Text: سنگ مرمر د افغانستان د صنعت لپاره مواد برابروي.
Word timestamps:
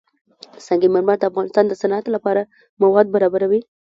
سنگ 0.65 0.83
مرمر 0.93 1.17
د 1.19 1.23
افغانستان 1.31 1.65
د 1.67 1.73
صنعت 1.81 2.05
لپاره 2.15 2.47
مواد 2.81 3.07
برابروي. 3.15 3.61